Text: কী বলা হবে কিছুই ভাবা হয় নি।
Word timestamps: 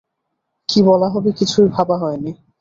কী 0.69 0.79
বলা 0.83 1.07
হবে 1.09 1.29
কিছুই 1.31 1.67
ভাবা 1.67 1.95
হয় 1.97 2.17
নি। 2.17 2.31